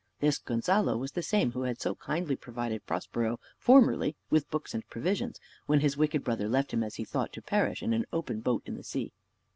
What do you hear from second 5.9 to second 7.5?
wicked brother left him, as he thought, to